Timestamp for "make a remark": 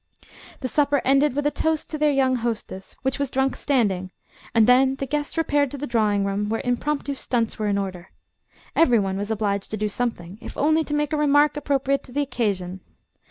10.95-11.55